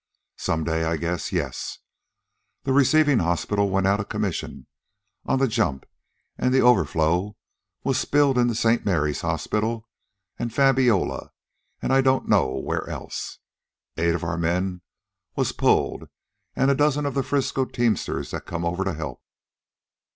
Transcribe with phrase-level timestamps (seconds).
[0.39, 0.83] Some day?
[0.83, 1.77] I guess yes.
[2.63, 4.65] The receivin' hospital went outa commission
[5.27, 5.85] on the jump,
[6.39, 7.35] an' the overflow
[7.83, 8.83] was spilled into St.
[8.83, 9.87] Mary's Hospital,
[10.39, 11.29] an' Fabiola,
[11.83, 13.37] an' I don't know where else.
[13.95, 14.81] Eight of our men
[15.35, 16.09] was pulled,
[16.55, 19.21] an' a dozen of the Frisco teamsters that's come over to help.